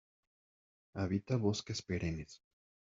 Habita 1.03 1.37
bosques 1.45 1.83
perennes. 1.93 2.41